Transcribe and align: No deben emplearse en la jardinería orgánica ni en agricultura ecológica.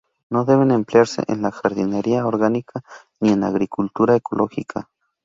No 0.31 0.45
deben 0.45 0.71
emplearse 0.71 1.21
en 1.27 1.43
la 1.43 1.51
jardinería 1.51 2.25
orgánica 2.25 2.81
ni 3.19 3.29
en 3.29 3.43
agricultura 3.43 4.15
ecológica. 4.15 4.89